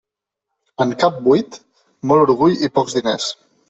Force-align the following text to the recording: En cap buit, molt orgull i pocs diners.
En 0.85 0.95
cap 1.03 1.21
buit, 1.29 1.61
molt 2.13 2.27
orgull 2.37 2.61
i 2.71 2.75
pocs 2.81 3.01
diners. 3.01 3.35